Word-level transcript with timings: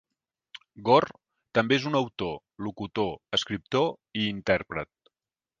Gorr 0.87 1.07
també 1.59 1.77
és 1.81 1.85
un 1.91 1.99
autor, 2.01 2.33
locutor, 2.69 3.15
escriptor 3.39 3.89
i 4.23 4.29
intèrpret. 4.35 5.17